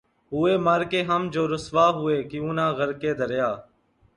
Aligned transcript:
ہوئے 0.31 0.53
مر 0.57 0.81
کے 0.91 1.01
ہم 1.03 1.21
جو 1.33 1.43
رسوا 1.55 1.87
ہوئے 1.97 2.17
کیوں 2.29 2.53
نہ 2.57 2.65
غرقِ 2.77 3.03
دریا 3.19 3.49